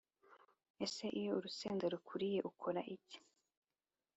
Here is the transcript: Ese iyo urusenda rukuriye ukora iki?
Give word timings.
Ese 0.85 1.03
iyo 1.19 1.31
urusenda 1.37 1.85
rukuriye 1.93 2.39
ukora 2.51 2.81
iki? 2.95 3.17